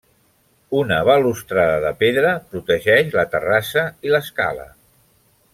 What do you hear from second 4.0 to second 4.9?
i l'escala.